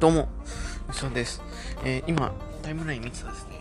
[0.00, 0.28] どうも、
[0.92, 1.42] そうです。
[1.84, 2.32] えー、今、
[2.62, 3.58] タイムライン見てたですね。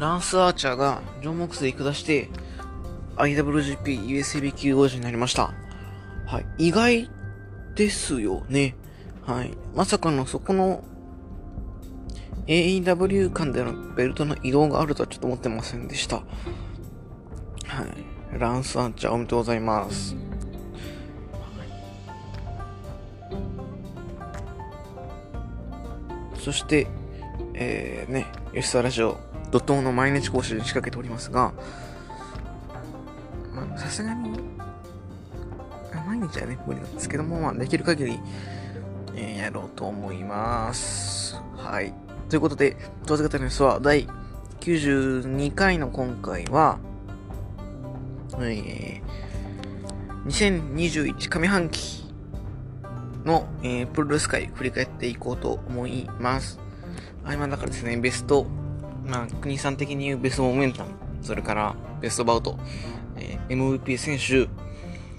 [0.00, 2.28] ランス・アーチャーがジョン・モクスで下して、
[3.14, 5.52] IWGP USB 級王者になりました。
[6.26, 6.66] はい。
[6.66, 7.08] 意外
[7.76, 8.74] ですよね。
[9.24, 9.56] はい。
[9.76, 10.82] まさかのそこの
[12.48, 16.16] AEW 間でのベルトの移動があるとはちょっと思ってませんでした。
[16.16, 16.24] は
[18.34, 18.36] い。
[18.36, 20.29] ランス・アーチャーおめでとうございます。
[26.40, 26.86] そして、
[27.54, 29.18] えー、ね、吉沢ラジオ、
[29.50, 31.52] 怒涛の毎日講習に仕掛けておりますが、
[33.54, 34.40] まさすがに、
[36.06, 38.20] 毎日はね、無理なんですけども、まあ、できる限り、
[39.14, 41.36] えー、やろうと思います。
[41.56, 41.92] はい。
[42.28, 44.08] ということで、当然方のニュースは、第
[44.60, 46.78] 92回の今回は、
[48.38, 51.99] えー、2021上半期
[53.30, 56.58] の、えー、プロレス界振り返っていこうと思います。
[57.24, 58.44] あ、今だからですね、ベスト、
[59.06, 60.90] まあ、国さん的に言うベストモメンタム、
[61.22, 62.58] それからベストバウト、
[63.16, 64.48] えー、MVP 選手、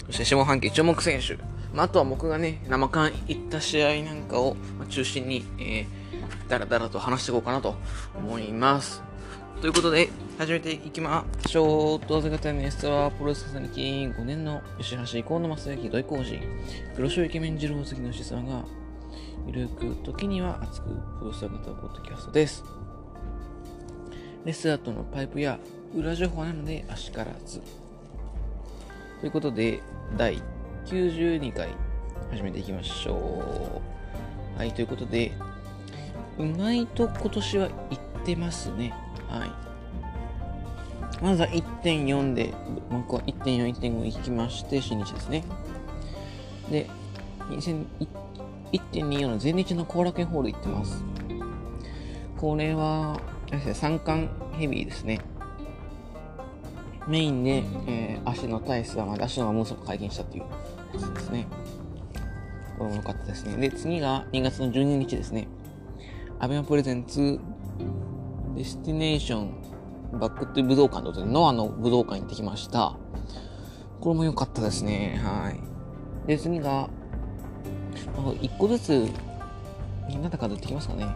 [0.07, 1.35] そして下半期注目選手、
[1.73, 4.57] まあ、あとは僕がね、生感行った試合なんかを
[4.89, 7.75] 中心に、えー、だらだらと話していこうかなと
[8.15, 9.01] 思います。
[9.61, 10.09] ということで、
[10.41, 11.99] 始めていきましょう。
[12.07, 16.41] 当然型のエストは、プロレス歴5年の吉橋河野正幸土井浩二、
[16.95, 18.65] 黒潮イケメン二郎関の子孫が、
[19.45, 20.87] ゆるく、時には熱く、
[21.19, 22.63] プロレス型ポッドキャストです。
[24.43, 25.59] レスラーとのパイプや
[25.95, 27.61] 裏情報なので、あしからず。
[29.19, 29.79] ということで、
[30.17, 30.41] 第
[30.87, 31.69] 92回、
[32.31, 33.79] 始めていきましょ
[34.55, 34.57] う。
[34.57, 35.33] はい、ということで、
[36.39, 37.75] 意外と今年は行
[38.21, 38.91] ってますね。
[39.29, 39.70] はい。
[41.21, 42.53] まずは1.4で、
[42.89, 45.43] 僕は1.4、1.5行きまして、新日ですね。
[46.69, 46.87] で、
[47.49, 51.03] 1.24の全日の後楽園ホール行ってます。
[52.37, 53.19] これは、
[53.73, 55.19] 三冠ヘビーですね。
[57.07, 60.43] メインで、えー、足の体質はまで足のムーソが解禁したっていう
[60.93, 61.47] やつですね。
[62.77, 63.57] これも良かったですね。
[63.57, 65.47] で、次が2月の12日ですね。
[66.39, 67.39] アベマプレゼンツ
[68.55, 69.70] デスティネーション
[70.13, 72.95] バックトゥ武道館ということで、ノアの武道館に行ってきました。
[73.99, 75.21] これも良かったですね。
[75.23, 76.27] はい。
[76.27, 76.89] で、次が、
[78.15, 79.07] 1個ずつ、
[80.07, 81.07] みんなで数えてきますかね。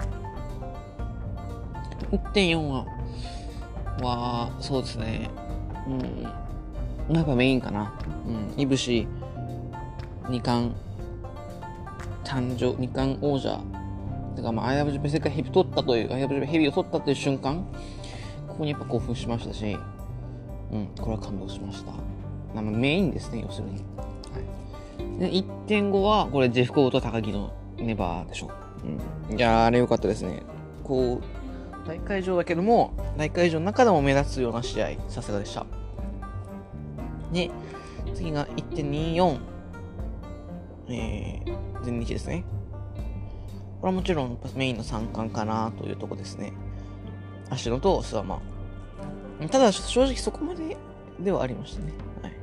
[2.11, 2.85] 1.4は、
[4.01, 5.29] は、そうですね。
[5.88, 7.16] うん。
[7.16, 7.94] やっぱメインかな。
[8.27, 8.62] うん。
[8.62, 9.08] 飯伏、
[10.29, 10.73] 二冠、
[12.23, 13.59] 誕生、二冠王者
[14.35, 17.66] てか、まあ、IWGP 世界ヘビ取ったという、IWGP ヘビを取ったという瞬間、
[18.56, 19.78] ここにやっぱ興奮しましたし、
[20.72, 21.92] うん、これは感動しました。
[22.54, 23.74] まあ、メインですね、要するに。
[23.74, 28.52] はい、で、1.5は、これ、ジェフコーと高木のネバーでしょ。
[29.30, 29.38] うん。
[29.38, 30.44] いやあれ良かったですね。
[30.86, 35.66] こう、大会場だけども、大会場の中でも目立つような試合、さすがでした。
[37.34, 37.52] で、
[38.14, 39.38] 次が1.24、
[40.88, 42.46] えー、全日ですね。
[43.82, 46.54] これはもちろんメインの三冠かなというとこですね。
[47.50, 48.41] 足野と諏訪間。
[49.50, 50.78] ただ、正直そこまで
[51.19, 51.94] ではありましたね。
[52.22, 52.33] はい。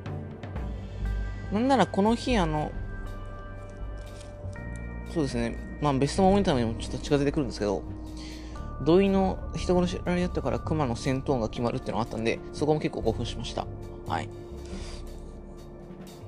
[1.55, 2.71] なんならこの日、あの、
[5.13, 5.57] そうですね。
[5.81, 7.83] まあ、ベストモメンタムにもちょっと近づいてくるんですけど、
[8.85, 13.67] 土井の人殺しられってから熊の戦闘が決まるっていうのがあったんで、そこも結構興奮しました。
[14.07, 14.29] はい。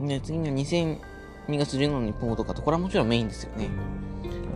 [0.01, 0.99] で、次が2002
[1.51, 3.69] 月15日日本語とかと、これはもちろんメインですよね。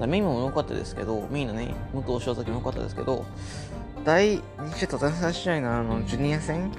[0.06, 3.24] メインも良かったですけど、メインのね、武藤翔崎も良かったですけど、
[4.08, 6.72] 第2試合と第3試合のあの、ジュニア戦？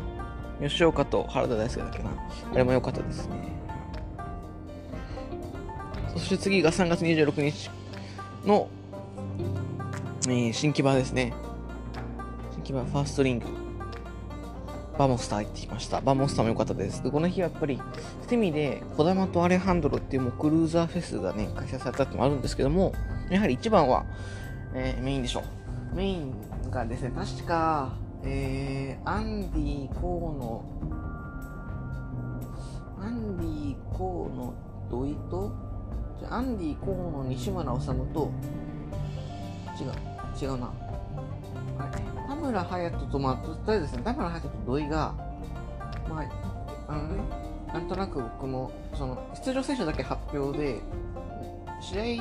[0.60, 2.10] 吉岡と原田大輔だっけな？
[2.52, 3.52] あれも良かったですね。
[6.12, 7.70] そして次が3月26日
[8.48, 8.68] の、
[10.26, 11.32] えー、新木場ですね。
[12.54, 13.46] 新木場ファーストリング。
[14.98, 16.02] バモスター行ってきました。
[16.02, 17.04] バモスターも良かったです。
[17.04, 17.80] で、この日はやっぱり、
[18.28, 22.92] セミで、児玉とアレハンドロっていうもうクルーザーフェスがね、開催されたってもあるんですけども、
[23.30, 24.08] やはり一番は、
[24.74, 25.42] えー、メインでしょ
[25.94, 25.96] う。
[25.96, 27.94] メインがですね、確か、
[28.24, 30.64] えー、アンディ・コーの、
[33.02, 34.54] アンディ・コーの
[34.90, 35.52] 土井と、
[36.30, 38.32] アンディ・コーの西村治と、
[39.80, 40.72] 違う、違うな。
[42.28, 45.14] 田村隼人と、まあ、とりあえずですね、田村隼人と土井が、
[46.08, 47.24] まあ、あのね、
[47.74, 50.82] なんとなく僕も、その、出場選手だけ発表で、
[51.82, 52.20] 試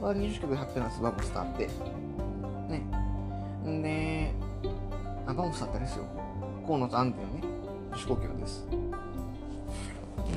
[0.00, 2.03] 合は入場曲発表なんです、バモスターって。
[5.34, 6.04] あ、バモスターってあれですよ。
[6.66, 7.42] 河野とアンディのね、
[7.96, 8.66] 主催興行です。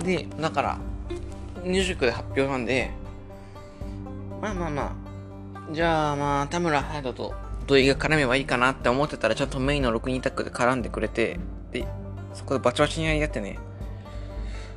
[0.03, 0.77] で、だから、
[1.63, 2.91] 入場曲で発表なんで、
[4.41, 7.33] まあまあまあ、じゃあまあ、田村隼人と
[7.67, 11.39] 土井が絡めばいいかなって思ってたら、ちゃんとメインの6人タッグで絡んでくれて、
[11.71, 11.85] で、
[12.33, 13.59] そこでバチバチにやり合ってね、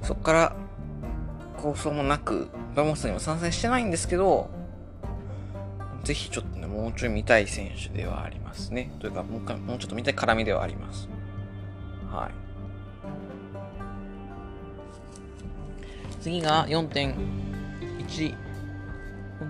[0.03, 0.57] そっから
[1.59, 4.51] 構想もなく、バモスにも参戦してないんですけど、
[6.05, 8.91] ぜひちょっとね、もうちょい見たい選手ではありますね。
[9.01, 11.09] というか、もう一回、もうちょっと見たい絡みではあります。
[12.11, 12.51] はい。
[16.21, 17.15] 次が4.1、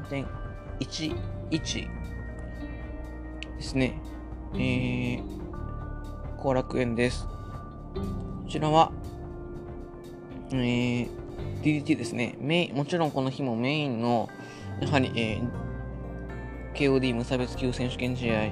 [0.01, 1.89] 4.11
[3.57, 4.01] ですね。
[4.55, 5.23] えー、
[6.37, 7.27] 後楽園です。
[7.27, 7.31] こ
[8.49, 8.93] ちらは、
[10.53, 11.09] えー、
[11.63, 12.37] DDT ですね。
[12.41, 14.29] メイン、もちろんこの日もメインの、
[14.81, 15.70] やはり、えー、
[16.75, 18.51] KOD 無差別級選手権試合、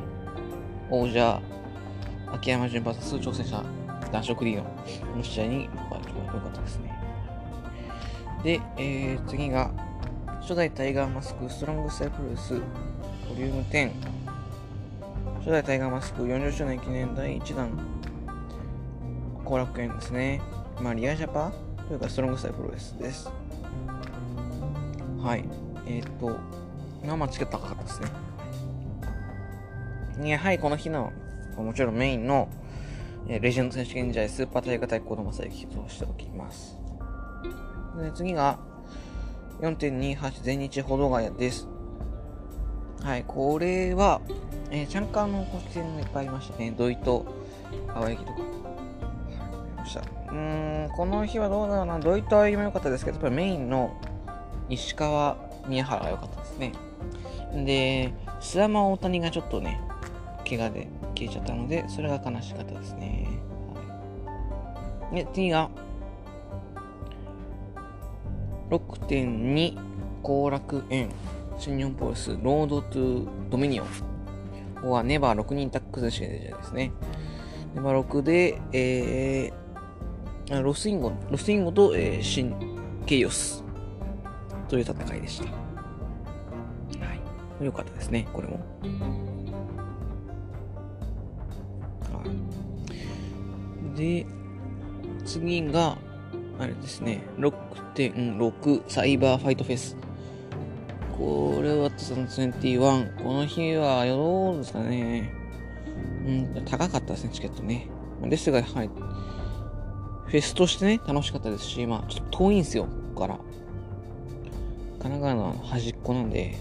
[0.90, 1.40] 王者、
[2.32, 3.64] 秋山順 VS 挑戦者、
[4.12, 6.98] 男色リーのこの試合に良かったですね。
[8.42, 9.70] で、えー、次が、
[10.40, 12.60] 初代タイガーマスクストロングスタイプロレスボ
[13.36, 13.92] リューム10
[15.40, 17.70] 初代タイガーマスク40周年記念第1弾
[19.44, 20.40] 後楽園ですね。
[20.80, 21.52] まあ、リアジャパ
[21.86, 23.30] というかストロングスタイプロレスです。
[25.22, 25.44] はい。
[25.86, 26.36] えっ、ー、と、
[27.04, 28.00] まあチケット高かったです
[30.20, 30.30] ね。
[30.30, 31.12] やはりこの日の、
[31.56, 32.48] もちろんメインの、
[33.28, 36.76] えレジェンド選手権試合スーパー大会対抗の正幸としておきます。
[38.00, 38.58] で次が、
[39.60, 41.68] 4.28全日歩道ヶ谷です。
[43.02, 44.20] はい、これは、
[44.70, 46.74] えー、チャンカーの公式戦もいっぱいありましたね。
[46.76, 47.26] 土井と
[47.94, 48.58] 青柳とか。
[49.78, 50.00] ました。
[50.00, 51.98] うーん、この日はどうだろうな。
[51.98, 53.96] 土井と青柳も良かったですけど、やっぱりメインの
[54.68, 55.36] 石川、
[55.66, 56.72] 宮原が良かったですね。
[57.52, 59.80] で、須山大谷がちょっとね、
[60.48, 63.28] 怪我で消えちゃったので、それが悲しかったですね。
[65.10, 65.70] はい、で、次が、
[68.70, 69.78] 6.2
[70.22, 71.08] 後楽園
[71.58, 73.86] 新日本プロスロードトゥドミニオン。
[73.86, 76.92] ここはネバー6人タックス試合ですね。
[77.74, 82.54] ネバー6で、えー、ロスインゴ、ロスインゴと、えー、シン・
[83.06, 83.64] ケイオス
[84.68, 85.67] という戦いでした。
[87.58, 87.66] はい。
[87.66, 88.60] よかったですね、これも。
[92.12, 92.24] は
[93.94, 93.98] い。
[93.98, 94.26] で、
[95.24, 95.98] 次が、
[96.58, 99.96] あれですね、6.6サイバーファイトフェス。
[101.16, 103.22] これは2021。
[103.22, 105.32] この日は、どうですかね。
[106.26, 106.30] う
[106.60, 107.88] ん、高かったですね、チケットね。
[108.22, 108.88] ですが、はい。
[108.88, 113.38] フェスとしてね、楽しかったですし、まあ、ちょっと遠いんですよ、ここから。
[115.00, 116.58] 神奈川の端っこなんで、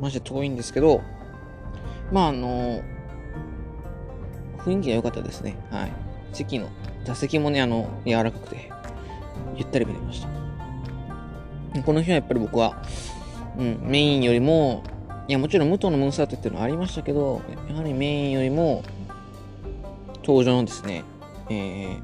[0.00, 1.02] マジで遠いんですけど、
[2.12, 2.82] まあ、あの、
[4.58, 5.56] 雰囲気が良かったですね。
[5.70, 5.92] はい。
[6.32, 6.68] 席の、
[7.04, 8.70] 座席もね、あの、柔らかくて、
[9.56, 11.82] ゆったり見れました。
[11.82, 12.82] この日はやっぱり僕は、
[13.58, 14.82] うん、メインよりも、
[15.28, 18.82] いや、もちろん武藤のムーンサートっていうのはありましたけど、やはりメインよりも、
[20.24, 21.04] 登場のですね、
[21.48, 21.98] え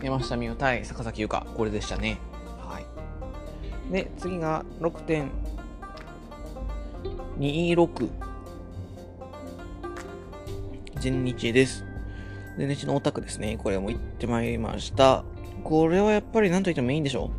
[0.00, 2.18] ー、山下美代対坂崎優香、これでしたね。
[2.58, 3.92] はい。
[3.92, 5.28] で、次が6.5
[7.42, 8.08] 26。
[11.00, 11.84] 全日です。
[12.56, 13.58] 全日のオタクですね。
[13.60, 15.24] これも行ってまいりました。
[15.64, 17.32] これはやっぱり何と言ってもメインでしょ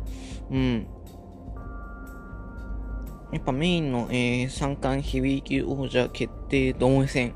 [0.50, 0.86] うん。
[3.32, 7.34] やっぱメインの、えー、三冠ヘビー級王者決定同盟戦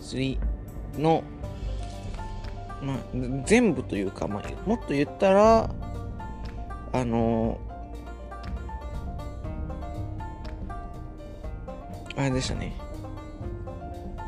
[0.00, 0.38] 3
[0.96, 1.24] の、
[2.82, 2.98] まあ、
[3.46, 5.74] 全部というか、まあ、もっと言ったら、
[6.92, 7.58] あの
[12.20, 12.76] あれでしたね。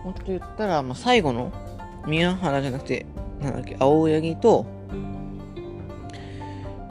[0.02, 1.52] もっと言ったら、まあ、最後の
[2.06, 3.04] 宮原じゃなくて、
[3.40, 4.64] なんだっけ、青柳と、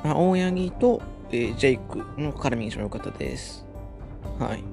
[0.03, 3.65] 青柳と、えー、ジェイクの絡みが一番良かったです。
[4.37, 4.63] はい。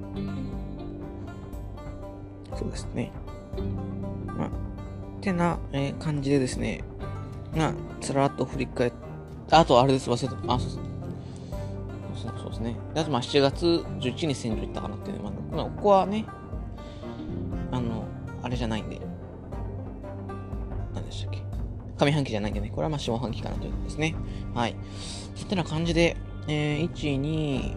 [2.55, 3.11] そうですね。
[4.37, 4.49] まあ、
[5.21, 6.83] てな、えー、感じでですね、
[7.55, 8.97] まあ、つらっと振り返って、
[9.55, 10.53] あとあれです、忘れた。
[10.53, 10.88] あ、そうそう。
[12.19, 12.75] そうですね。
[12.95, 16.25] あとまあ7月11日に戦場行ったかなっていうのまあ、ここはね、
[17.71, 18.05] あの、
[18.43, 18.99] あれじゃないんで、
[20.93, 21.43] 何でしたっけ。
[21.97, 24.15] 上半期じゃないんでね、これはまあ下半期かなということですね。
[24.53, 24.75] はい。
[25.35, 27.75] そってな感じで、えー、1、2、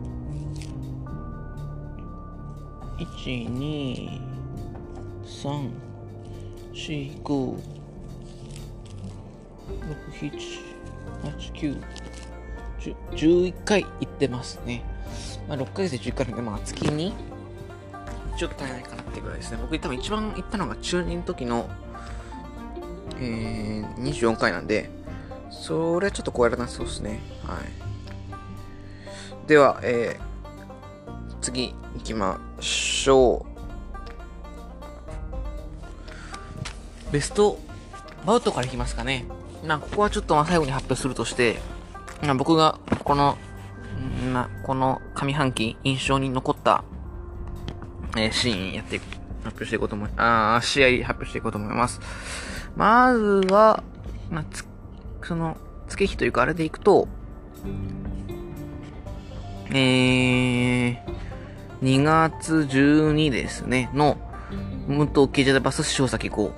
[13.11, 14.83] 11回行ってますね。
[15.47, 17.13] まあ、6ヶ月で11回なんで、まあ、月に
[18.37, 19.59] ちょっと足りないかなってぐらいですね。
[19.61, 21.69] 僕多分一番行ったのが中2の時の、
[23.19, 24.89] えー、24回なんで、
[25.49, 27.19] それはちょっと超えられなそうですね。
[27.43, 29.47] はい。
[29.47, 33.45] では、えー、次行きますしょ
[37.09, 37.11] う。
[37.11, 37.59] ベスト
[38.25, 39.25] バウトからいきますかね。
[39.65, 41.59] まあ、ここはちょっとまあ最後に発表するとして、
[42.23, 43.37] まあ、僕がこの、
[44.31, 46.83] まあ、この上半期印象に残った、
[48.17, 48.99] えー、シーンやって
[49.43, 52.01] 発表していこうと思い、あ試合発表していこうと思います。
[52.75, 53.83] まずは、
[54.31, 54.65] まあ、つ、
[55.23, 57.07] その、月日というかあれでいくと、
[59.69, 61.12] えー、
[61.83, 64.15] 2月12ですね、の、
[64.87, 66.53] 武藤慶ジャバス塩崎号。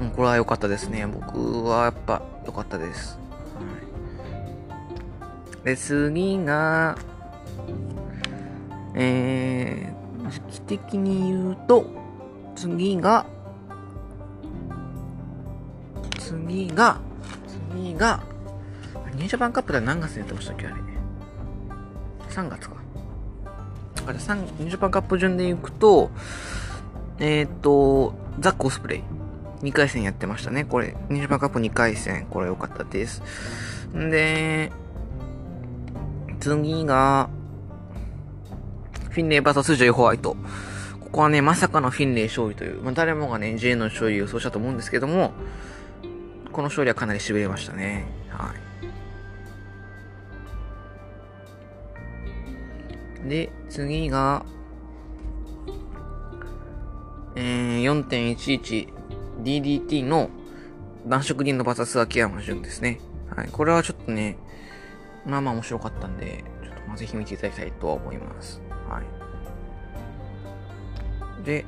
[0.00, 1.06] うん、これは良かったですね。
[1.06, 3.18] 僕はやっぱ良かったです。
[3.54, 3.60] は
[5.60, 6.96] い、で、次が、
[8.94, 11.84] えー、時期的に言うと、
[12.56, 13.26] 次が、
[16.18, 16.98] 次が、
[17.74, 18.22] 次が、
[19.16, 20.80] ニュージャパンカップでは何月にやってましたっけあれね。
[22.30, 22.81] 3月か。
[24.06, 26.10] あれ、3、ニューカップ順で行くと、
[27.18, 29.02] えっ、ー、と、ザックオスプレイ。
[29.62, 30.64] 2回戦やってましたね。
[30.64, 32.26] これ、ニューカップ2回戦。
[32.26, 33.22] これ良かったです。
[33.96, 34.72] んで、
[36.40, 37.30] 次が、
[39.10, 40.36] フィンレイ VS ジョイホワイト。
[41.00, 45.32] ここはね、まさかのフィンレイ勝利という、まあ、誰もがね、J の勝利を予想したと思うんですけども、
[46.50, 48.06] この勝利はかなり痺れましたね。
[48.30, 48.86] はい。
[53.28, 54.44] で、次が、
[57.34, 57.82] えー、
[59.42, 60.30] 4.11DDT の
[61.06, 63.00] 男色銀のバサス秋山潤ですね。
[63.34, 63.48] はい。
[63.50, 64.36] これはちょっとね、
[65.26, 68.60] まあまあ面白かったんで、ちょっとまあぜひ見ていただきたいとは思います。
[68.88, 69.04] はい。
[71.44, 71.64] で、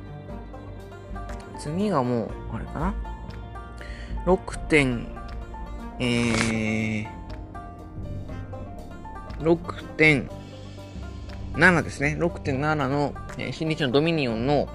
[1.57, 2.93] 次がもう、あれかな
[4.25, 5.07] 6点、
[5.99, 7.07] えー、
[11.55, 12.17] 6.7ですね。
[12.19, 14.67] 6.7の、え、新日のドミニオンの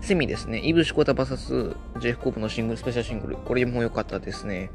[0.00, 0.60] セミですね。
[0.60, 3.36] イブシコタバサス、ジェフコープのシングル、スペシャルシングル。
[3.36, 4.70] これも良かったですね。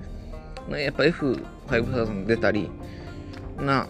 [0.69, 2.69] やっぱ F5000 出たり、
[3.57, 3.87] な、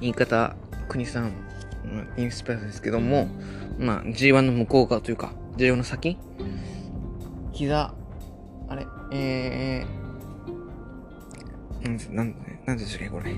[0.00, 0.54] 言い方、
[0.88, 1.32] 国さん、
[2.16, 3.28] インスパイアですけども、
[3.78, 6.16] まあ、G1 の向こう側というか、G1 の先、
[7.52, 7.92] 膝、
[8.68, 12.34] あれ、えー、なん、なん、
[12.66, 13.34] なんでしたっけ、これ。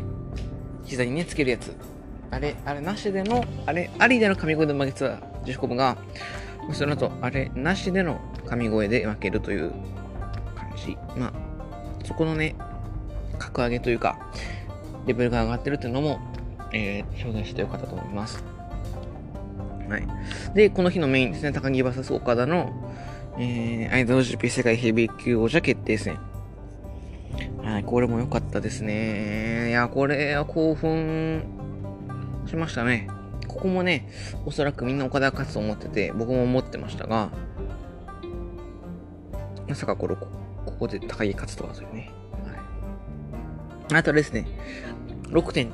[0.85, 1.75] 膝にね、つけるやつ。
[2.31, 5.97] あれ、あれなしでの、あれ、ありでの神声で負けたジェフコブが、
[6.73, 9.73] その後、あれ、なしでの神声で負けるという
[10.55, 10.97] 感じ。
[11.17, 11.33] まあ、
[12.05, 12.55] そこのね、
[13.39, 14.31] 格上げというか、
[15.07, 16.21] レベルが上がってるっていうのも、
[16.73, 18.45] えー、表現してよかったと思います。
[19.89, 20.07] はい。
[20.55, 22.71] で、この日のメインですね、高木 VS 岡田の、
[23.39, 26.19] えー、アイドル GP 世界ヘビー級王者決定戦。
[27.63, 29.71] はい、これも良かったですね。
[29.71, 31.60] いや、これは興奮
[32.51, 33.09] しましたね。
[33.47, 34.09] ここもね、
[34.45, 37.31] おそらくみんな岡田が勝つと思ってて、僕も思ってましたが、
[39.69, 40.29] まさかこれ、こ
[40.79, 42.13] こで高木勝つとはというね。
[43.91, 43.95] はい。
[43.99, 44.47] あとですね、
[45.29, 45.73] 6点、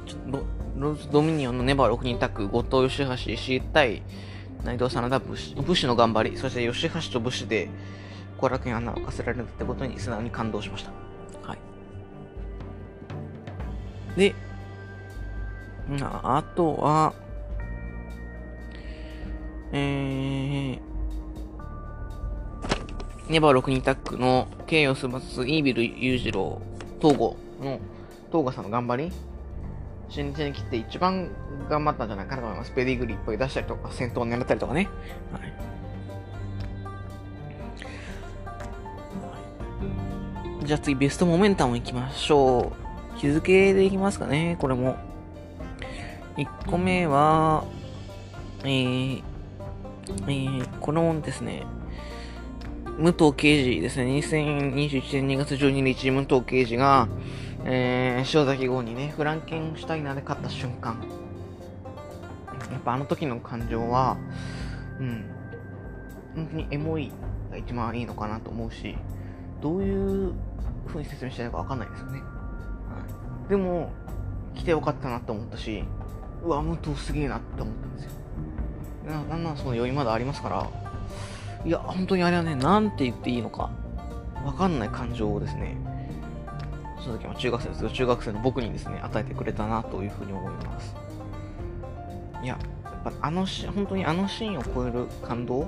[0.76, 4.02] ローズドミニオンのネバー6人タッグ、後藤義橋、石井対、
[4.64, 7.70] 内藤真田武士、武士の頑張り、そして吉橋と武士で
[8.38, 10.90] 後楽園穴をかせられるってことに素直に感動しました。
[11.48, 11.58] はい。
[14.18, 14.34] で、
[16.00, 17.14] あとは、
[19.72, 20.80] えー、
[23.28, 26.60] ネバー6人タッグのケイオスバスイービル裕次郎、
[27.00, 27.78] 東郷の
[28.32, 29.12] 東郷さんの頑張り
[30.08, 31.30] 新日に来て一番
[31.68, 32.72] 頑張ったんじゃないかなと思います。
[32.72, 34.88] ペディグリップ出したりとか、先頭を狙ったりとかね。
[35.32, 35.52] はい。
[40.64, 42.72] じゃあ次、ベストモメンタムいきましょ
[43.14, 43.18] う。
[43.18, 44.96] 日付でいきますかね、これも。
[46.36, 47.64] 1個目は、
[48.62, 51.64] えー、えー、このですね、
[52.98, 57.08] 武藤刑事ですね、2021年2月12日、武藤刑事が、
[57.64, 61.02] えー、塩崎号にね、フランケンシュタイナーで勝った瞬間。
[62.70, 64.18] やっぱあの時の感情は、
[65.00, 65.24] うん、
[66.34, 67.10] 本当にエモい
[67.50, 68.94] が一番いいのかなと思うし、
[69.62, 70.34] どういう
[70.86, 72.22] 風に説明したいのかわかんないですよね。
[73.48, 73.90] でも、
[74.54, 75.84] 来てよかったなって思ったし、
[76.46, 78.10] うわ、武藤すげえなって思ったんですよ。
[79.06, 80.70] ななんなんその余韻まだありますから、
[81.64, 83.70] いや、本当にあれはね、なんて言っていいのか、
[84.44, 85.76] わかんない感情をですね、
[87.00, 90.94] その時は中学生ですけど、中学生の僕にですね、与えてくれたなというふうに思います。
[92.42, 95.66] いや、やっぱあのし、本当にあのシーンを超える感動？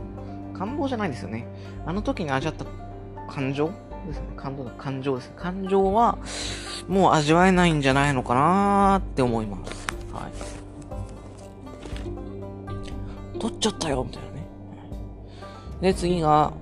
[0.54, 1.47] 感動じゃないですよね。
[1.87, 2.64] あの時に味わった
[3.32, 3.68] 感情
[4.06, 4.26] ですね。
[4.37, 5.32] 感動の感情です。
[5.37, 6.18] 感情は、
[6.88, 9.87] もう味わえないんじゃないのかなーって思います。
[10.12, 10.57] はい。
[13.38, 14.49] 取っちゃったよみたいなね。
[15.80, 16.52] で、次が、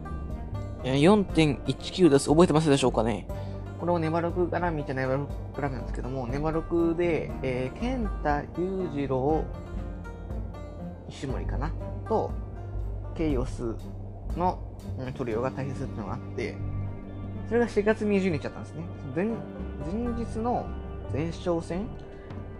[0.83, 2.29] 4.19です。
[2.29, 3.27] 覚えてますでしょうかね？
[3.81, 9.45] これをネバロク絡みじゃネバロク絡みなんですけども、ネバロクで、えー、健太裕次郎、
[11.09, 11.73] 石森かな？
[12.09, 12.31] と、
[13.17, 13.75] ケイオス
[14.37, 14.59] の、
[14.99, 16.57] うん、トリオが対決するっていうのがあって、
[17.49, 18.85] それが4月20日だったんですね。
[19.15, 19.35] 前前
[20.25, 20.67] 日の
[21.13, 21.87] 前哨戦？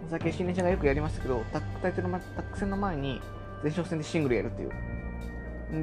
[0.09, 3.21] さっき新年者がよくやりましたけど、タックタイトルタック戦の前に
[3.63, 4.71] 前哨戦でシングルやるっていう。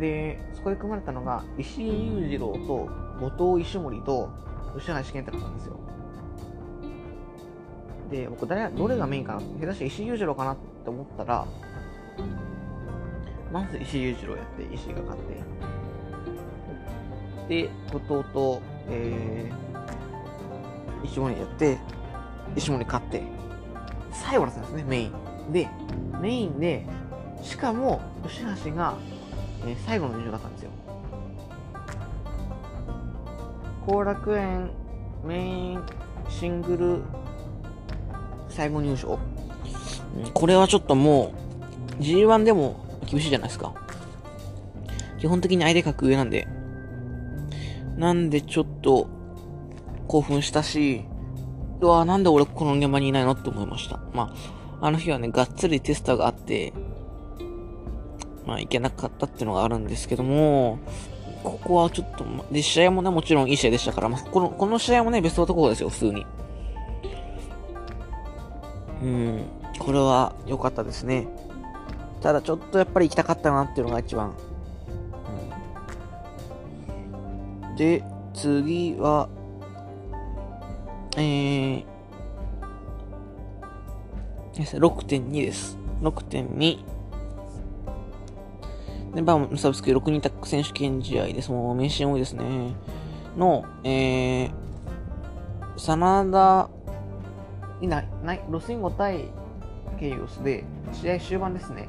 [0.01, 2.89] で、そこで組まれたのが、石井裕次郎と
[3.21, 4.31] 後藤石森と
[4.79, 5.77] 吉橋健太郎なんですよ。
[8.11, 9.41] で、僕誰、どれがメインかな？
[9.61, 11.47] 下手して石井裕次郎かなって思ったら、
[13.53, 15.23] まず石井裕次郎やって、石井が勝っ
[17.49, 21.79] て、で、後藤と、えー、石森やって、
[22.57, 23.23] 石森勝って、
[24.13, 25.13] 最後だったんですね、メイン。
[25.53, 25.69] で、
[26.21, 26.87] メインで、
[27.45, 28.97] しかも、吉橋が、
[29.67, 30.71] えー、最後の入場だったんですよ。
[33.87, 34.71] 後楽園
[35.25, 35.83] メイン
[36.29, 37.03] シングル
[38.49, 39.19] 最後入賞
[40.33, 41.35] これはちょっとも
[41.99, 43.75] う G1 でも厳しいじゃないですか。
[45.19, 46.47] 基本的に相手格上なんで。
[47.97, 49.09] なんでちょっと
[50.09, 51.05] 興奮したし、
[51.81, 54.01] うわなんで俺この現場にいないのって思いました。
[54.13, 54.35] ま
[54.81, 56.73] あ、あの日はね、がっつりテスターがあって、
[58.47, 60.79] まあ、いけなかったっていうのがあるんですけども、
[61.43, 66.27] ここはちょっと、で、試合もね、もちろんいい試合でしたから、まあ、この、この試合もね、ベスト男ですよ、普通に。
[69.03, 69.43] うん、
[69.79, 71.27] これは良かったですね。
[72.23, 74.35] ただちょっとやっぱり行きたかったなっていうのが一番。
[77.69, 78.03] うん、で、
[78.33, 79.29] 次は、
[81.17, 81.85] えー、
[84.55, 85.77] 6.2です。
[86.01, 86.94] 6.2。
[89.15, 91.51] で、バームサブスク6人タック選手権試合です。
[91.51, 92.75] もう名シーン多いですね。
[93.37, 94.51] の、えー、
[95.77, 96.69] 真田、
[97.81, 99.29] いない、ない、ロスインゴ対
[99.99, 101.89] ケイオスで、試合終盤ですね。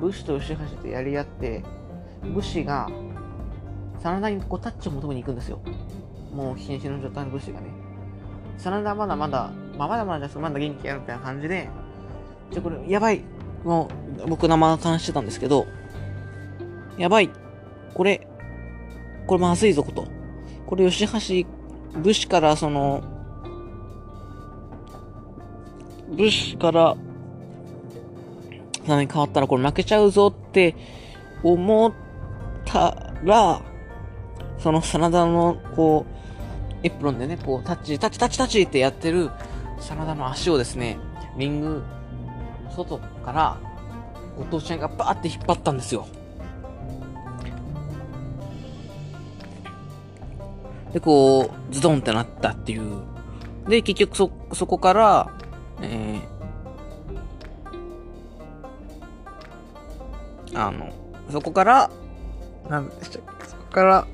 [0.00, 1.62] 武士と吉橋でやり合って、
[2.34, 2.88] 武士が、
[4.02, 5.60] 真田にこうタッチを求めに行くんですよ。
[6.32, 7.68] もう瀕死の状態の武士がね。
[8.58, 11.68] 真田まだまだ、まあ、まだまだまだ元気あるみたいな感じで、
[12.50, 13.22] じゃこれ、やばい。
[13.64, 13.88] も
[14.24, 15.66] う、僕生感してたんですけど、
[16.98, 17.30] やばい。
[17.94, 18.26] これ、
[19.26, 20.06] これまずいぞこと。
[20.66, 21.06] これ吉
[21.44, 21.48] 橋、
[22.00, 23.02] 武士からその、
[26.10, 26.96] 武士から、
[28.86, 30.76] 何変わったらこれ負けちゃうぞって
[31.42, 31.92] 思っ
[32.64, 33.60] たら、
[34.58, 36.16] その真田のこう、
[36.82, 39.30] エプロンでね、こうタッチ、タッチタッチタッチってやってる
[39.80, 40.98] 真田の足をですね、
[41.36, 41.82] リング、
[42.74, 43.56] 外から、
[44.38, 46.06] お父ちゃんがバーって引っ張ったんですよ。
[50.96, 53.02] で、こう、ズドンってなったっていう。
[53.68, 55.30] で、結局そ、そこから、
[55.82, 60.90] えー、あの、
[61.30, 61.90] そこから、
[62.70, 64.06] なんでしたっけ、そこから、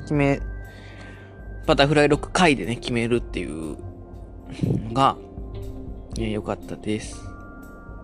[0.00, 0.40] 決め、
[1.68, 3.76] バタフライロック回でね、決めるっていう
[4.88, 5.16] のが、
[6.18, 7.22] えー、よかったです。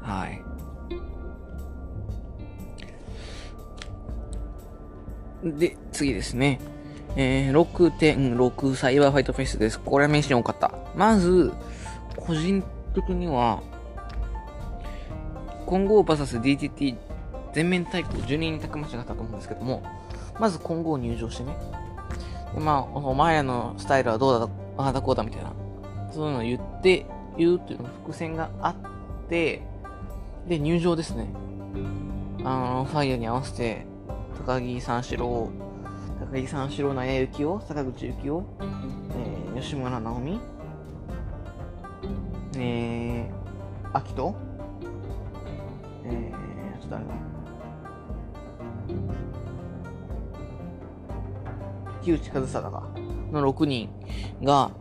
[0.02, 0.40] はい。
[5.58, 6.60] で、次ですね。
[7.16, 9.80] えー、6.6サイバーファイトフェスです。
[9.80, 10.72] これは名刺に多かった。
[10.94, 11.50] まず、
[12.16, 12.62] 個人
[12.94, 13.62] 的には、
[15.64, 16.96] 混合 VSDTT
[17.54, 19.82] 全面対抗12人にたくましがあったと思うんですけども、
[20.38, 21.56] まず混合入場してね。
[22.54, 24.48] でまあ、お前らのスタイルはどうだ、
[24.84, 25.52] ああだこうだみたいな。
[26.12, 27.06] そういうのを言って、
[27.38, 29.62] 言うっていうの伏線があって、
[30.46, 31.28] で、入場ですね。
[32.44, 33.86] あの、ファイヤーに合わせて、
[34.46, 35.50] 高木三四郎、
[36.32, 38.42] 高木三四郎、納谷幸雄、坂口幸雄、
[39.54, 40.40] えー、吉村直美、
[42.58, 44.34] えー、秋人、
[46.04, 47.10] えー、ちょっと誰だ
[52.02, 52.88] 木内和貞か、
[53.32, 53.88] の6人
[54.42, 54.72] が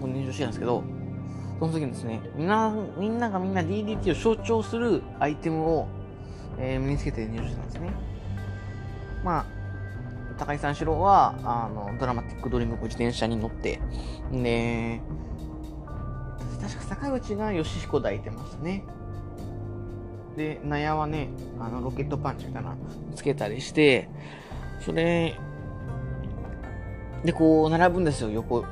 [0.00, 0.82] 入場してたんですけど、
[1.60, 5.86] その時にですね、みんな、みんながみんな DDT を象徴するアイテムを、
[6.58, 7.90] えー、身につけて入場してたんですね。
[9.22, 9.53] まあ、
[10.38, 13.80] 高井三四郎は、あの、ドラマティックドリーム自転車に乗って、
[14.32, 15.00] で、
[16.60, 18.84] 確か坂口が吉彦抱いてましたね。
[20.36, 21.28] で、納屋はね、
[21.60, 22.76] あの、ロケットパンチみたいな
[23.14, 24.08] つけたりして、
[24.80, 25.38] それ、
[27.24, 28.66] で、こう、並ぶんですよ、横に。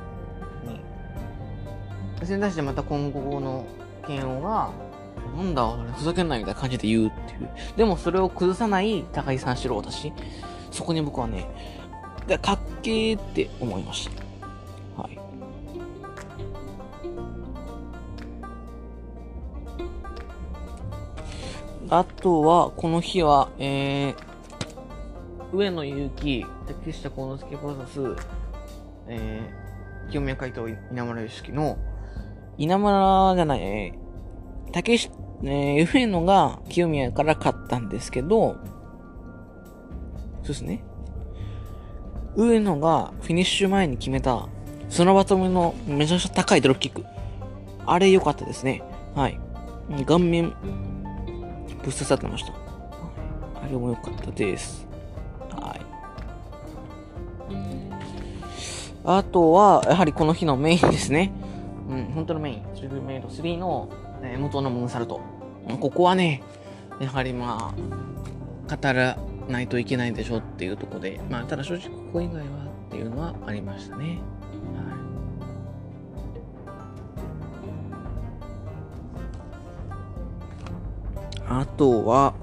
[2.23, 3.65] それに対してまた今後の
[4.05, 4.69] 剣王が、
[5.37, 7.49] なんだ、ふざけんなみたいな感じで言うっていう。
[7.77, 10.13] でもそれを崩さない高井三四郎だし、
[10.73, 11.45] そこに僕はね、
[12.41, 14.09] かっけーって思いまし
[14.97, 15.03] た。
[15.03, 15.19] はい。
[21.89, 28.15] あとは、この日は、えー、上野祐希、竹下幸之助プロセス、
[29.09, 31.77] えー、清宮海斗稲村良樹の、
[32.57, 38.55] 稲村じゃない、えー、竹下、えー、上野が清宮から勝ったんですけど、
[40.43, 40.83] そうですね。
[42.35, 44.47] 上野がフィニッシュ前に決めた、
[44.89, 47.05] そのバトムのめちゃくちゃ高いドロップキック。
[47.85, 48.81] あれ良かったですね。
[49.15, 49.39] はい。
[50.05, 50.55] 顔面、ぶ
[51.89, 52.53] っ刺さってました。
[53.61, 54.87] あれも良かったです。
[55.51, 55.81] はい。
[59.05, 61.31] あとは、やはりこの日のメインですね。
[61.89, 62.63] うん、本当のメイン。
[62.75, 63.89] シルメイド3の、
[64.21, 65.21] えー、元のムーンサルト。
[65.79, 66.41] ここはね、
[66.99, 67.73] やはりま
[68.69, 72.43] あ、語らないといけないでしょっていうとこで、まあ、ただ正直ここ以外は
[72.87, 74.19] っていうのはありましたね。
[81.47, 82.33] はい、あとは、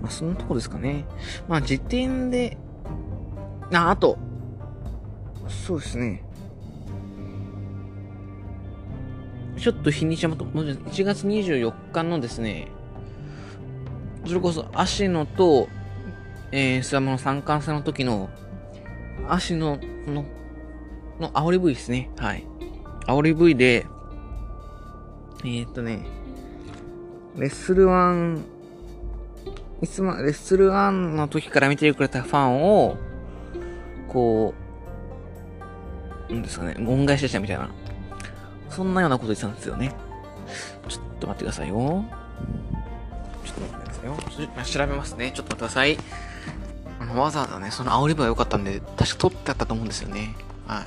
[0.00, 1.04] まあ、そのとこですかね。
[1.48, 2.56] まあ、時点で、
[3.72, 4.18] あ、あと、
[5.48, 6.24] そうですね。
[9.58, 12.68] ちょっと日にちはもと、1月24日のですね、
[14.26, 15.68] それこそ足野と、
[16.52, 18.30] えー、スワムの三冠戦の時の、
[19.28, 20.24] 足野の、
[21.18, 22.10] の煽り V ですね。
[22.16, 22.46] はい。
[23.06, 23.86] 煽り V で、
[25.44, 26.06] えー、っとね、
[27.36, 28.44] レッスルワン、
[29.80, 32.96] いつも、レッスルワンの時から見てくれたファンを、
[34.08, 34.54] こ
[36.28, 37.70] う、なんですかね、恩返ししたみたいな。
[38.70, 39.92] そんなようなこと言ってたんですよね。
[40.88, 42.04] ちょっと待ってくださいよ。
[43.44, 44.64] ちょっと待ってくださいよ。
[44.64, 45.32] 調べますね。
[45.34, 45.98] ちょっと待ってください。
[47.00, 50.34] あの、わざわざね、その煽り部が良かったんで、確か取ってあったと思うんですよね。
[50.66, 50.84] はい。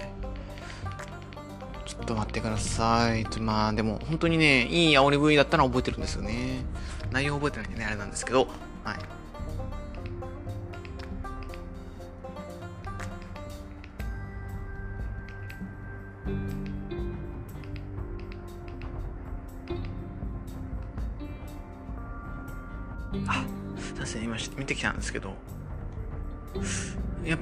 [1.85, 3.25] ちょっと待ってください。
[3.39, 6.63] まあ、でも、本当にね、いい煽り V だったら覚えてるんですよね。
[7.11, 8.47] 内容覚えてないんでね、あれなんですけど、
[8.83, 8.97] はい。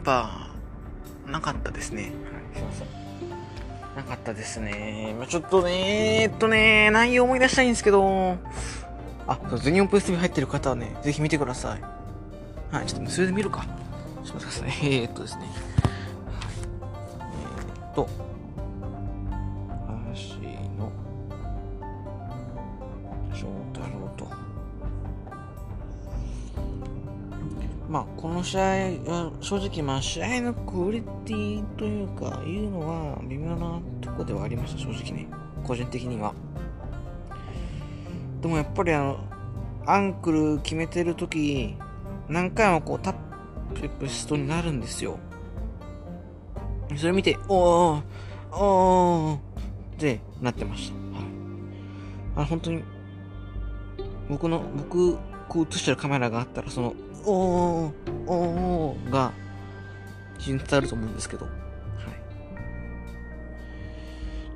[0.04, 0.48] ぱ、
[1.28, 2.04] なかったですね。
[2.04, 2.12] はい、
[2.56, 2.88] すいません。
[3.96, 5.16] なかったですね。
[5.18, 8.38] まあ、ちょっとね、えっとね、内容思い出したいんですけど、
[9.28, 11.82] あ、そう、ゼニオンプレステ入ってる方はね、ぜひ見てください。
[12.76, 13.66] はい、ちょっとそれで見るか。
[14.24, 14.88] ちょっと待ってください。
[14.88, 15.50] えー、っとですね。
[17.20, 18.10] えー、っと、
[28.44, 35.28] 試合は、正直、まあ、試合のクオリティというか、いうのは、微妙なとこではありました、正直ね。
[35.64, 36.34] 個人的には。
[38.42, 39.20] でもやっぱりあの、
[39.86, 41.76] アンクル決めてるとき、
[42.28, 43.14] 何回もこうタッ
[43.74, 45.18] ププストになるんですよ。
[46.96, 48.02] それ見て、おー、
[48.52, 49.40] おーっ
[49.98, 50.96] てなってました。
[50.96, 52.44] はい。
[52.44, 52.84] あ本当に、
[54.30, 56.94] 僕の、僕、こう映してるカメラがあったら、その、
[57.26, 57.92] おー、
[58.28, 59.32] おーが、
[60.38, 61.56] 非常に伝わると思うんですけど、はい。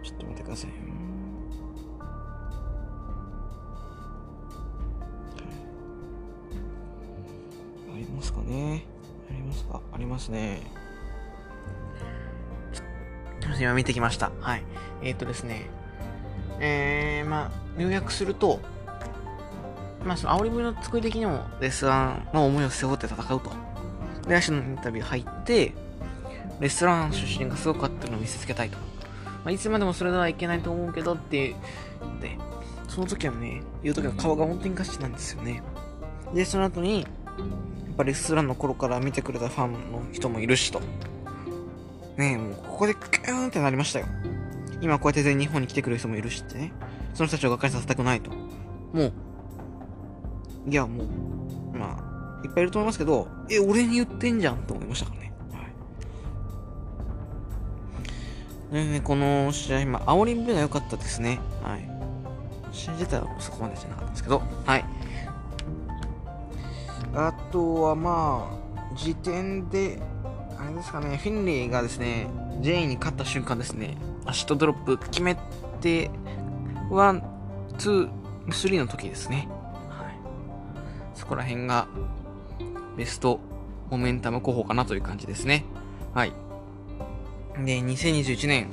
[0.05, 0.87] ちょっと待ってください。
[8.17, 8.83] ますかね
[9.29, 9.81] ありますか？
[9.93, 10.61] ありますね。
[13.59, 14.31] 今見てきました。
[14.41, 14.63] はい。
[15.01, 15.69] えっ、ー、とですね。
[16.59, 18.59] えー、まあ、入約すると、
[20.05, 23.51] まあ、その煽り文の作り的にも、レストランの思いを背負って戦うと。
[24.27, 25.73] で、足のインタビュー入って、
[26.59, 28.77] レストラン出身がすごかったのを見せつけたいと。
[29.43, 31.55] まあ、いつまでもそれではいけないと思うけどって
[32.21, 32.37] で、
[32.87, 35.61] その時はね、言う時は顔が本当にガチなんですよね。
[36.33, 40.79] で、その後に、やっぱレストランの頃から見てくれたファンの人もいるしと。
[42.17, 44.07] ねえ、もうここでキューンってなりましたよ。
[44.81, 46.71] 今こうやって全日本に来てくれる人もいるしってね。
[47.13, 48.31] その人たちをがっかりさせたくないと。
[48.31, 49.13] もう、
[50.69, 55.33] いやもう、まあ、いっぱいいると思いますけど、え、俺に言ってんじゃんと思いましたからね。
[58.71, 58.85] はい。
[58.85, 61.39] ね、この試合、まあ、煽り目が良かったですね。
[61.63, 61.89] はい。
[62.73, 64.85] 試合自体はそこまでじゃなかったんですけど、はい。
[67.15, 70.01] あとはまあ、時点で、
[70.59, 72.27] あれですかね、フィンレイがですね、
[72.61, 75.37] ジェインに勝った瞬間ですね、アシットドロップ決め
[75.79, 76.11] て、
[76.89, 79.47] one、two、three の時ですね。
[81.17, 81.87] そこら辺が、
[82.95, 83.39] best
[83.89, 85.65] momentum 候補かなという感じですね。
[86.13, 86.31] はい。
[87.65, 88.69] で、2021年、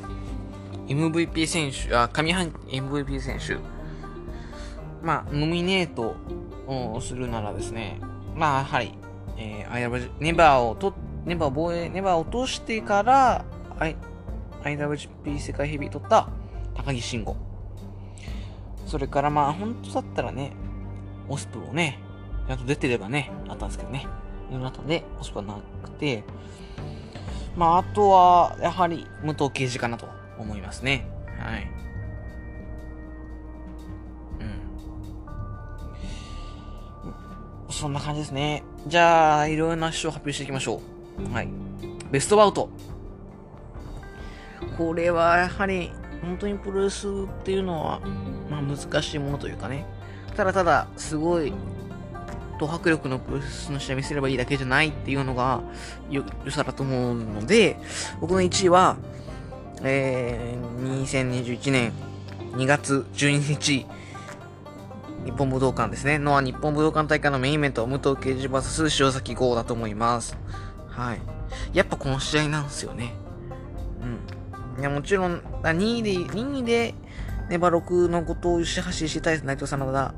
[0.87, 3.57] MVP 選手、あ、上半期 MVP 選手。
[5.03, 6.17] まあ、ノミネート
[6.67, 8.01] をするならですね、
[8.37, 8.95] まあ、やはり、
[9.39, 13.45] えー、ネバーをと、ネバー防衛、ネバーを落としてから、
[13.79, 13.97] I、
[14.63, 16.29] IWGP 世界ヘビー取った
[16.75, 17.37] 高木慎吾。
[18.87, 20.53] それからまあ、本当だったらね、
[21.29, 21.99] オスプロね、
[22.47, 24.07] ちゃんと出てればね、あったんですけどね。
[24.51, 26.25] 世の中で、オスプロなくて、
[27.57, 31.09] まあ、あとは、やはり、武藤刑事かなと思いますね。
[31.39, 31.71] はい。
[37.69, 37.73] うん。
[37.73, 38.63] そんな感じですね。
[38.87, 40.81] じゃあ、いろいろな賞を発表していきましょ
[41.31, 41.33] う。
[41.33, 41.49] はい。
[42.11, 42.69] ベストバウト。
[44.77, 47.11] これは、やはり、本当にプロレスっ
[47.45, 48.01] ていうのは、
[48.51, 49.87] まあ難しいものというかね。
[50.35, 51.53] ただただ、すごい、
[52.59, 55.63] と迫力のプロレスの試合見せればいいだけじゃないっていうのが、
[56.11, 57.77] よ、良さだと思うので、
[58.21, 58.97] 僕の1位は、
[59.83, 61.93] えー、2021年
[62.53, 63.87] 2月12日、
[65.25, 66.19] 日本武道館ですね。
[66.19, 70.37] のは日本武道館大会のメインイベント、武藤敬司 VS 塩崎豪だと思います。
[70.89, 71.21] はい。
[71.73, 73.15] やっぱこの試合なんですよね。
[74.77, 74.81] うん。
[74.81, 76.95] いや、もちろん、2位で、2位で、
[77.49, 80.15] ネバ6の後藤吉橋石対内藤真田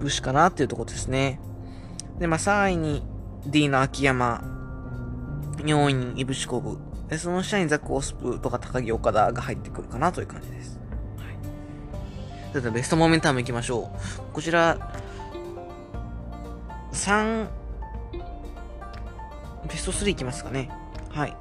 [0.00, 1.40] 武かなっていうところですね。
[2.18, 3.02] で、まあ、3位に
[3.46, 4.42] D の秋山、
[5.58, 10.78] 4位にイブシコブ、で、その下にザック・オスプとか高木岡田が入ってくるかなという感じです。
[11.16, 11.36] はい。
[12.50, 14.32] それではベストモメンタムいきましょう。
[14.32, 14.78] こちら、
[16.92, 17.48] 3、
[19.68, 20.70] ベスト3いきますかね。
[21.10, 21.36] はい。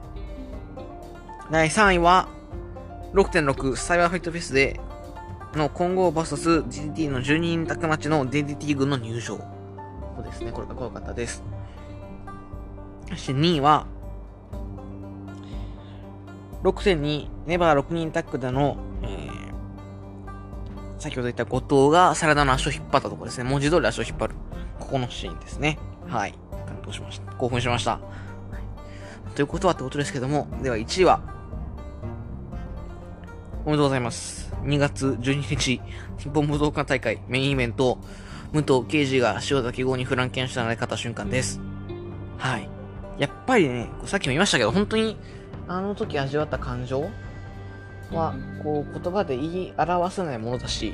[1.52, 2.30] 第3位は、
[3.13, 4.80] 6.6サイバーファイトフェスで
[5.56, 9.22] の混合 VSDDT の12人宅マッチの DDT 軍の入場。
[9.22, 9.38] そ
[10.20, 10.52] うですね。
[10.52, 11.44] これが怖かったです。
[13.10, 13.88] そして2位は、
[16.64, 23.50] 6.2ネバー6人タッグでの、えー、先ほど言った後藤がサラダの足を引っ張ったところですね。
[23.50, 24.36] 文字通り足を引っ張る。
[24.80, 25.80] ここのシーンですね。
[26.08, 26.34] はい。
[26.68, 27.34] 感動しました。
[27.34, 27.92] 興奮しました。
[27.92, 28.00] は
[29.32, 31.22] い、ということはってことですけども、では1位は、
[33.65, 34.54] おめでとうございます。
[34.63, 35.82] 2月12日、
[36.17, 38.00] 日本武道館大会メインイベント、
[38.54, 41.60] 武藤刑事が塩崎号にフランケンシュタインられ方瞬間です。
[42.38, 42.69] はい。
[43.17, 45.17] やっぱりね、さっきも言いましたけど、本当に、
[45.67, 47.10] あの時味わった感情
[48.12, 50.93] は、こう、言葉で言い表せないものだし、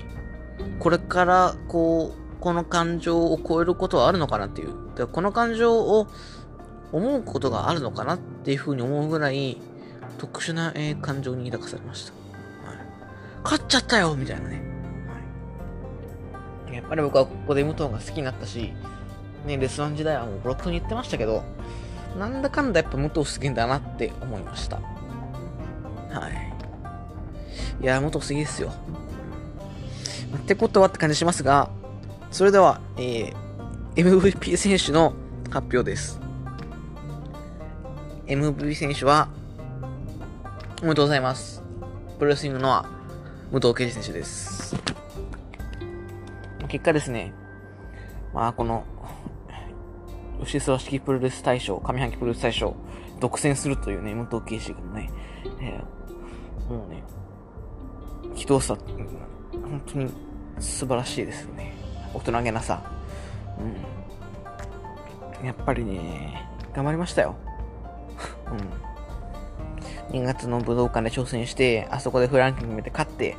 [0.80, 4.74] これから、こう、この感情を超えることはあるのかなっていう。
[4.96, 6.08] でこの感情を
[6.92, 9.62] 思うことがあるのかなっていうふうに思うぐらい、
[10.18, 12.25] 特殊な、えー、感情に抱かされました。
[13.46, 14.62] 勝っちゃったよみたいなね。
[16.74, 18.74] やっぱり僕はここで武藤が好きになったし、
[19.46, 21.44] ね、レスワン時代はもうブロックに言ってましたけど、
[22.18, 24.78] なんだかんだやっぱ武藤すげえんだなって思いました。
[24.78, 27.84] はい。
[27.84, 28.74] いや、武藤すげえですよ。
[30.38, 31.70] ってことはって感じしますが、
[32.32, 33.36] それでは、えー、
[33.96, 35.14] MVP 選手の
[35.50, 36.20] 発表です。
[38.28, 39.30] MVP 選手は、
[40.82, 41.62] おめでとうございます。
[42.18, 42.95] プロレスリングのは、
[43.52, 44.76] 武藤敬司選手です。
[46.68, 47.34] 結果ですね、
[48.34, 48.84] まあ、この、
[50.42, 52.76] 牛沢式プロレス大賞、上半期プロレス大賞、
[53.20, 55.10] 独占するというね、武藤敬司がね、
[55.62, 57.04] えー、もうね、
[58.36, 58.76] 人さ、
[59.52, 60.12] 本当に
[60.60, 61.74] 素晴らしいですよね。
[62.14, 62.82] 大人げなさ。
[65.42, 65.46] うん。
[65.46, 67.36] やっぱりね、頑張りましたよ。
[68.52, 68.85] うん。
[70.10, 73.36] 2月の武道館で挑戦して、あそこでフランキング見て勝って、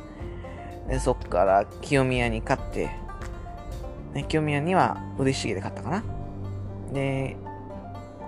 [0.87, 2.89] で、そっから清宮に勝って、
[4.13, 6.03] ね、清宮には嬉しげで勝ったかな。
[6.93, 7.35] で、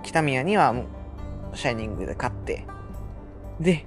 [0.02, 0.74] 北宮には
[1.54, 2.66] シャイニングで勝って、
[3.58, 3.86] で、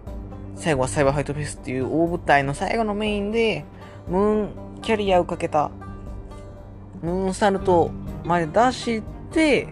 [0.55, 3.65] 最後はサイバーファイトフェスっていう大舞台の最後のメインで、
[4.07, 4.49] ムーン
[4.81, 5.71] キャリアをかけた、
[7.01, 7.91] ムーンサルト
[8.23, 9.67] まで出して、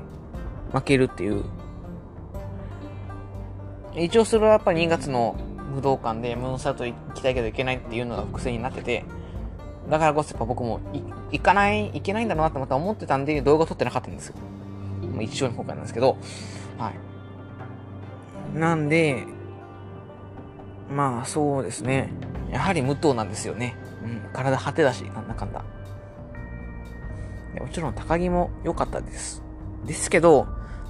[0.71, 1.43] 負けるっていう
[3.95, 5.35] 一応それはやっぱり2月の
[5.75, 9.05] 武道館でムーンサルト行きたいけど行けないっていうのが伏線になってて、
[9.89, 10.79] だからこそやっぱ僕も
[11.31, 14.35] 行かない、行けないんだろうなってまた思ってたんで動画撮ってなかったんですよ。
[15.01, 16.17] もう一応に今回なんですけど、
[16.77, 18.57] はい。
[18.57, 19.25] なんで、
[20.89, 22.09] まあそうですね。
[22.51, 23.75] やはり無糖なんですよね。
[24.03, 25.63] うん、体果てだし、なんだかんだ。
[27.59, 29.43] もちろん高木も良かったです。
[29.85, 30.47] ですけど、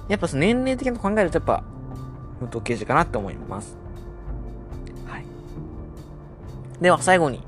[0.08, 1.64] やっぱその年齢的なこと考えるとやっぱ、
[2.42, 3.76] 武藤刑事かなって思います。
[5.06, 5.24] はい。
[6.80, 7.40] では最後に、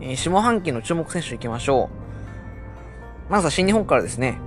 [0.00, 1.90] えー、下半期の注目選手行きましょ
[3.28, 3.32] う。
[3.32, 4.38] まずは新日本からですね、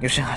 [0.00, 0.24] 吉橋。
[0.24, 0.36] はい。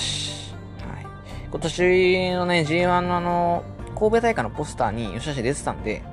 [1.50, 3.64] 今年のね、G1 のあの、
[3.98, 6.04] 神戸大会のポスターに吉橋出てたんで、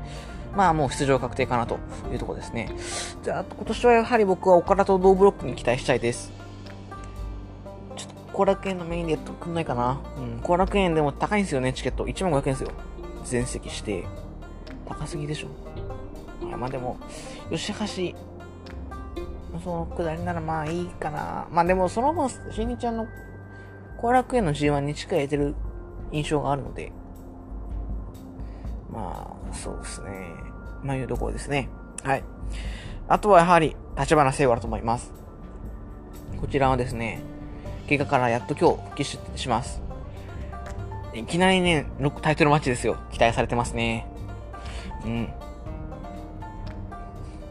[0.55, 1.79] まあもう出場確定かなと
[2.13, 2.71] いうとこですね。
[3.23, 6.42] じゃあ、今年はやはり僕は岡田と同ブロックに期待したいです。
[8.33, 10.01] 後楽園のメインでやってくんないかな。
[10.17, 12.07] うん、後楽園でも高いんですよね、チケット。
[12.07, 12.71] 1万500円ですよ。
[13.25, 14.05] 全席して。
[14.87, 15.49] 高すぎでしょ。
[16.47, 16.99] いや、まあでも、
[17.51, 18.17] 吉橋、
[19.63, 21.47] そのくだりならまあいいかな。
[21.51, 23.07] まあでもその分、新日ちゃんの
[23.99, 25.55] 後楽園の G1 に近いてる
[26.11, 26.93] 印象があるので、
[28.91, 30.35] まあ、そうですね。
[30.83, 31.69] まあいうところですね。
[32.03, 32.25] はい。
[33.09, 35.13] あとはやはり、立花聖吾だと思います。
[36.41, 37.23] こちらはですね、
[37.99, 39.83] 怪我からやっと今日復帰します。
[41.15, 41.87] いきなりね、
[42.23, 42.97] タイトルマッチですよ。
[43.13, 44.07] 期待されてますね。
[45.05, 45.29] うん。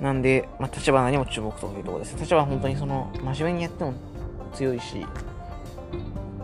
[0.02, 2.16] なんで、まあ、立花にも注目というところです。
[2.16, 3.94] 立花は本当にその、真面目にやっても
[4.54, 5.06] 強いし、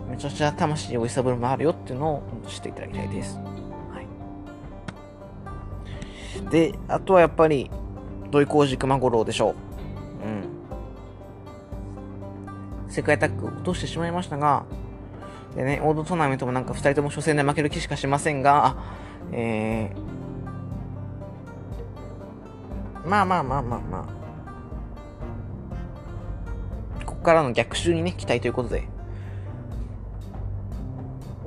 [0.08, 3.38] めちゃくちゃ魂を揺さぶるもあるよっていうのを知っていただきたいです。
[6.50, 7.68] で、あとはやっぱり、
[8.30, 9.50] 土井浩二熊五郎でしょ
[10.22, 10.24] う。
[10.24, 10.57] うん。
[12.88, 14.64] 世界タッグ落としてしまいましたが、
[15.54, 18.76] でね、オードトーナメントもなんか2人とも初戦で負ける気しかしませんが、
[19.32, 24.18] えー、まあまあまあまあまあ。
[27.04, 28.88] ここからの逆襲にね、期待ということで、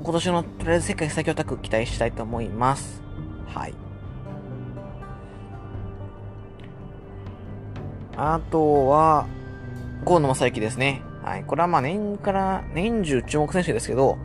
[0.02, 3.02] 今年のとりあえず世界最強タッグ期待したいと思います。
[3.46, 3.74] はい。
[8.16, 9.26] あとは、
[10.04, 11.02] 河野正幸ですね。
[11.22, 11.44] はい。
[11.44, 14.18] これはまあ年から年中注目選手ですけど、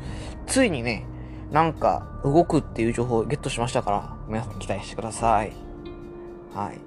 [0.45, 1.05] ついにね、
[1.51, 5.53] なんか動くっていう情報をゲットしましたから、皆さん期待してください。
[6.53, 6.79] はい。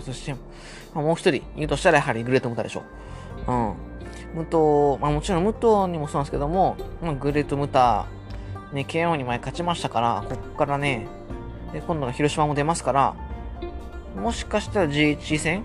[0.00, 0.34] そして、
[0.94, 2.82] もう一人言うとしたらやはりグレートムタでしょ。
[3.46, 3.74] ううん。
[4.34, 8.06] 武藤、まあもちろん武藤にもそうなんですけども、まあ、グレートムタ、
[8.72, 11.06] ね、KO に前勝ちましたから、こっからね、
[11.72, 13.14] で、今度の広島も出ますから、
[14.16, 15.62] もしかしたら GH 戦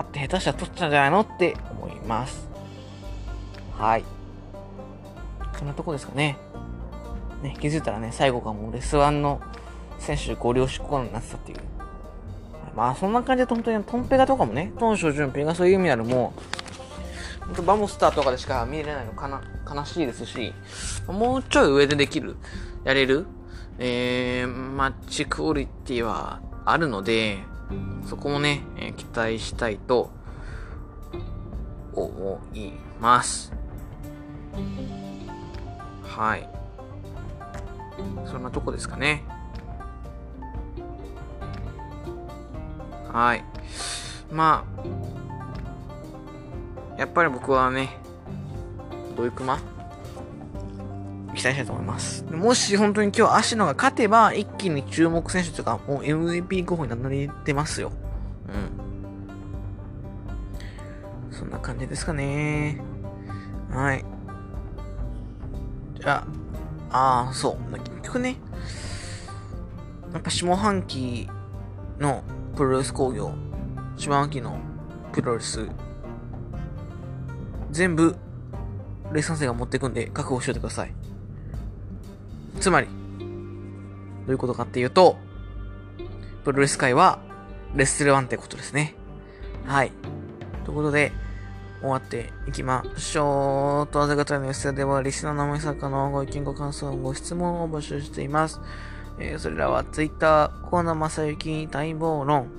[0.00, 2.48] あって下手したら取ったんじゃないのって思います。
[3.76, 4.04] はい。
[5.58, 6.38] そんなとこですかね。
[7.42, 9.42] ね、気づいたらね、最後がもうレスワンの
[9.98, 11.58] 選手ご了承になってたっていう。
[12.74, 16.32] まあそんな感じで本当にトンペガとかもね、トンショジュンペがそういう意味なるも
[17.42, 20.54] う、本当バモスターとかでしか見れないのかな、悲しいですし、
[21.08, 22.36] もうちょい上でできる、
[22.84, 23.26] やれる、
[23.78, 27.38] えー、マッチクオリティはあるので、
[28.06, 30.10] そこもね、えー、期待したいと
[31.92, 33.52] 思います。
[36.02, 36.48] はい。
[38.26, 39.24] そんなとこですかね。
[43.12, 43.44] はい。
[44.30, 44.64] ま
[46.96, 47.96] あ、やっぱり僕はね、
[49.16, 49.58] どういう熊
[51.34, 52.24] 期待したいと思います。
[52.24, 56.98] もし本当に今日芦野が勝てば、一気に注目選手とか、もう MVP 候補になっ
[57.44, 57.92] てますよ。
[58.48, 58.52] う
[61.32, 61.34] ん。
[61.34, 62.80] そんな感じですかね。
[63.70, 64.04] はい。
[66.00, 66.26] じゃ
[66.90, 67.56] あ、ああ、そう。
[67.72, 68.36] 結局ね、
[70.12, 71.28] やっぱ下半期
[71.98, 72.24] の
[72.56, 73.32] プロレス工業、
[73.96, 74.58] 下半期の
[75.12, 75.68] プロレス、
[77.70, 78.16] 全部、
[79.12, 80.94] レッサン生が持っていくんで、覚悟しといてください。
[82.58, 82.92] つまり、ど
[84.28, 85.16] ういうことかっていうと、
[86.44, 87.20] プロレス界は
[87.74, 88.94] レッスルワンってことですね。
[89.66, 89.92] はい。
[90.64, 91.12] ということで、
[91.80, 93.92] 終わっていきましょう。
[93.92, 98.60] と、あぜがたの S では、リスナーの皆さんからのご意見、ご感想、ご質問を募集しています。
[99.18, 102.50] えー、それらは Twitter、河野正幸待望論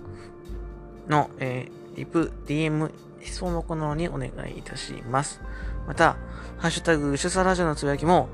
[1.08, 2.92] の、えー、リプ、DM、
[3.22, 5.42] 質問のコーナーにお願いいたします。
[5.88, 6.18] また、
[6.58, 8.30] ハッシュタグ、主査ラジオのつぶやきも、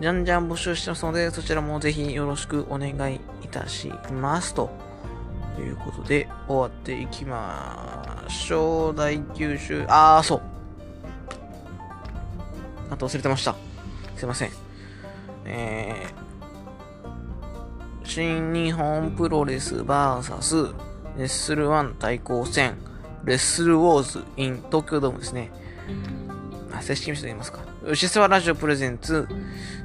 [0.00, 4.54] じゃんじゃん募集してますので、そちらもぜひよろしくお願いいたします。
[4.54, 4.70] と
[5.58, 8.96] いうことで、終わっていきましょう。
[8.96, 10.42] 第9週、あー、そう。
[12.90, 13.54] あと忘れてました。
[14.16, 14.50] すいません。
[15.44, 20.74] えー、新日本プロレス VS
[21.18, 22.78] レッスル1対抗戦、
[23.24, 25.50] レッスルウォーズ in 東京ドームですね。
[26.80, 27.69] 正式名称で言いますか。
[27.82, 29.26] 牛沢ラジオプレゼンツ、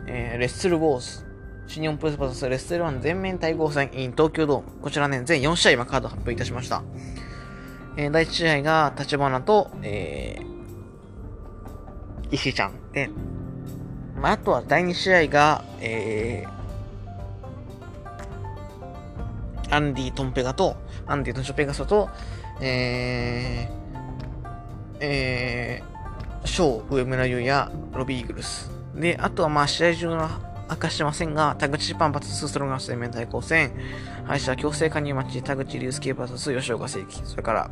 [0.06, 1.26] えー、レッスルウォーズ。
[1.66, 4.82] 新日本プロレスバスレッスル1全面対抗戦 in 東京ドーム。
[4.82, 6.84] こちらね、全4試合今カード発表いたしました。
[7.96, 13.10] えー、第1試合が立花と、えー、石井ちゃんで、
[14.20, 20.76] まあ、あとは第2試合が、えー、アンディ・トンペガと、
[21.08, 22.10] アンディ・トンショペガソと、
[22.60, 25.95] えー、えー、
[26.46, 28.72] ショー、上村優也、ロビーイーグルス。
[28.96, 30.30] で、あとはまあ試合中の
[30.70, 33.72] 明かしてませんが、田口パンパツスストロンガス面対抗戦、
[34.26, 37.70] 敗者強制加入マッチ、田口竜介 VS 吉岡正樹、それから、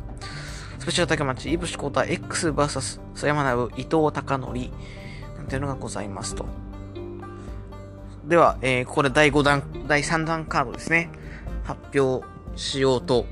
[0.78, 4.52] スペシャルタケマッチ、イブシコータ XVS 曽山直、伊藤隆則、
[5.36, 6.46] なんていうのがございますと。
[8.26, 11.10] では、えー、ここで第5弾、第3弾カードですね。
[11.64, 13.26] 発表しようと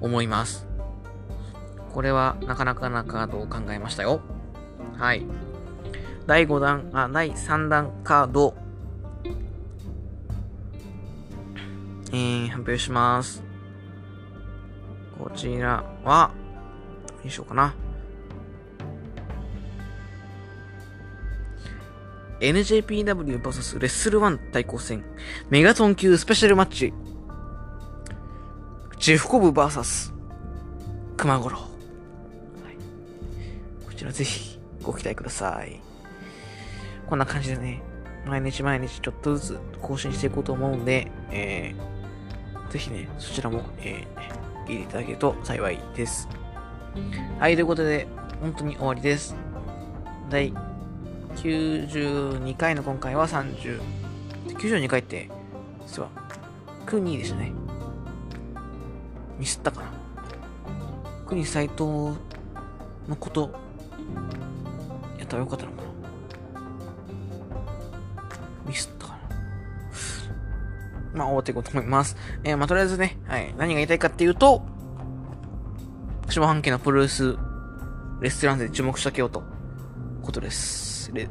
[0.00, 0.66] 思います。
[1.92, 4.20] これはなかなかなカードを考えましたよ。
[4.98, 5.26] はい。
[6.26, 8.54] 第5弾、あ、第3弾カード、
[12.12, 13.42] えー、発表します。
[15.18, 16.32] こちらは、
[17.22, 17.74] にしようかな。
[22.40, 25.04] NJPW vs レッスル1対抗戦
[25.48, 26.92] メガトン級スペシャルマッチ
[28.98, 30.12] ジェフコブ VS
[31.16, 31.66] 熊五郎、はい、
[33.86, 34.55] こちらぜひ
[34.86, 35.80] ご期待ください
[37.08, 37.82] こんな感じでね
[38.26, 46.28] 毎日毎日ちょっとずつ更新していこうと思うんで、えー、ぜひね、そちらも、えー、聞いていただけると幸いです。
[47.38, 48.08] はい、ということで、
[48.40, 49.36] 本当に終わりです。
[50.28, 50.52] 第
[51.36, 53.80] 92回の今回は30、
[54.48, 55.30] 92回って、
[55.86, 56.08] 実は、
[56.84, 57.52] 国でしたね。
[59.38, 59.92] ミスったかな。
[61.26, 63.52] 国斎藤のこと、
[65.26, 65.88] やったらよかったのかな？
[68.68, 69.18] ミスったかな？
[71.14, 72.16] まあ、終わっていこうと思います。
[72.44, 74.62] えー、まあ、とりあえずね、はい、何が言いたいかっていうと、
[76.28, 77.36] 下半期のプロレス、
[78.20, 79.42] レストランで注目しとけようと、
[80.22, 81.12] ことです。
[81.12, 81.28] で、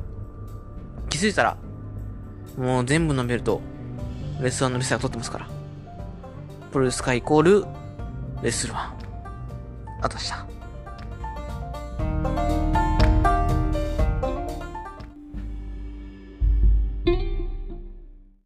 [1.09, 1.57] 気づいたら、
[2.57, 3.61] もう全部のベルト、
[4.41, 5.47] レスワンのレスラーが取ってますから。
[6.71, 7.65] プロレス界イコール、
[8.41, 8.95] レスルワン。
[10.01, 10.45] あとした。